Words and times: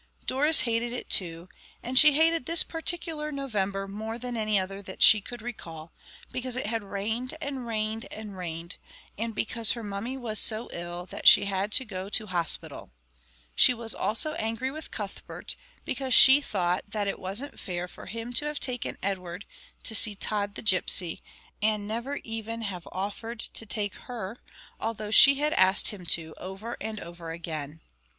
Doris 0.25 0.61
hated 0.61 0.93
it 0.93 1.11
too, 1.11 1.47
and 1.83 1.93
she 1.99 2.13
hated 2.13 2.47
this 2.47 2.63
particular 2.63 3.31
November 3.31 3.87
more 3.87 4.17
than 4.17 4.35
any 4.35 4.57
other 4.59 4.81
that 4.81 5.03
she 5.03 5.21
could 5.21 5.43
recall, 5.43 5.91
because 6.31 6.55
it 6.55 6.65
had 6.65 6.81
rained 6.83 7.37
and 7.39 7.67
rained 7.67 8.07
and 8.11 8.35
rained, 8.35 8.77
and 9.15 9.35
because 9.35 9.73
her 9.73 9.83
mummy 9.83 10.17
was 10.17 10.39
so 10.39 10.71
ill 10.73 11.05
that 11.05 11.27
she 11.27 11.45
had 11.45 11.55
had 11.55 11.71
to 11.73 11.85
go 11.85 12.09
to 12.09 12.25
hospital. 12.25 12.89
She 13.55 13.75
was 13.75 13.93
also 13.93 14.33
angry 14.39 14.71
with 14.71 14.89
Cuthbert, 14.89 15.55
because 15.85 16.15
she 16.15 16.41
thought 16.41 16.83
that 16.87 17.07
it 17.07 17.19
wasn't 17.19 17.59
fair 17.59 17.87
for 17.87 18.07
him 18.07 18.33
to 18.33 18.45
have 18.45 18.59
taken 18.59 18.97
Edward 19.03 19.45
to 19.83 19.93
see 19.93 20.15
Tod 20.15 20.55
the 20.55 20.63
Gipsy, 20.63 21.21
and 21.61 21.87
never 21.87 22.15
even 22.23 22.63
have 22.63 22.87
offered 22.91 23.39
to 23.39 23.67
take 23.67 23.93
her, 23.93 24.35
although 24.79 25.11
she 25.11 25.35
had 25.35 25.53
asked 25.53 25.89
him 25.89 26.07
to 26.07 26.33
over 26.39 26.75
and 26.81 26.99
over 26.99 27.29
again. 27.29 27.81